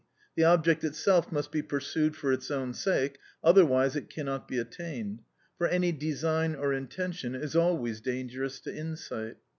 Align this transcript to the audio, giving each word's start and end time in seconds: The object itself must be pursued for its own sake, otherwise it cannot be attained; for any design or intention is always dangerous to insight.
The 0.35 0.43
object 0.45 0.83
itself 0.83 1.31
must 1.31 1.51
be 1.51 1.61
pursued 1.61 2.15
for 2.15 2.33
its 2.33 2.49
own 2.49 2.73
sake, 2.73 3.19
otherwise 3.43 3.95
it 3.95 4.09
cannot 4.09 4.47
be 4.47 4.57
attained; 4.57 5.21
for 5.59 5.67
any 5.67 5.91
design 5.91 6.55
or 6.55 6.73
intention 6.73 7.35
is 7.35 7.55
always 7.55 8.01
dangerous 8.01 8.59
to 8.61 8.75
insight. 8.75 9.37